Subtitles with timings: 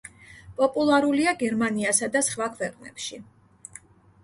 [0.61, 3.23] პოპულარულია გერმანიასა და სხვა ქვეყნებში.